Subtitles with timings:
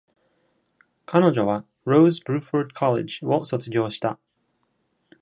[1.05, 4.17] 彼女は Rose Bruford College を卒業した。